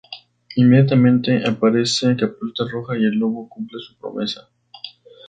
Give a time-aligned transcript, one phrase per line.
[0.55, 4.49] Inmediatamente, aparece Caperucita Roja y el lobo cumple su promesa.